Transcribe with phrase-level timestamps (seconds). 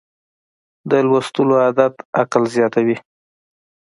[0.89, 2.97] د لوستلو عادت عقل زیاتوي.